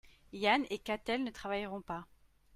[0.31, 2.07] Yann et Katell ne travailleront pas.